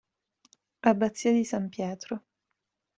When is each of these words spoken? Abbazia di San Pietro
Abbazia 0.81 1.31
di 1.31 1.43
San 1.45 1.69
Pietro 1.69 2.23